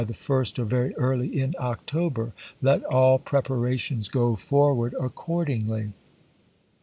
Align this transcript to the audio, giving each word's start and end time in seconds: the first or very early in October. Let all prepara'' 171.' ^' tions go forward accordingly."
the 0.07 0.13
first 0.15 0.57
or 0.57 0.65
very 0.65 0.95
early 0.95 1.27
in 1.39 1.53
October. 1.59 2.33
Let 2.59 2.83
all 2.85 3.19
prepara'' 3.19 3.49
171.' 3.57 3.75
^' 3.79 3.79
tions 3.79 4.09
go 4.09 4.35
forward 4.35 4.95
accordingly." 4.99 5.91